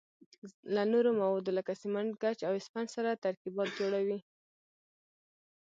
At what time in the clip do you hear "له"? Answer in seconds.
0.75-0.83